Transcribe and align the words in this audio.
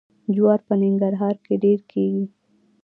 جوار 0.33 0.59
په 0.67 0.73
ننګرهار 0.81 1.35
کې 1.45 1.53
ډیر 1.63 1.79
کیږي. 1.91 2.25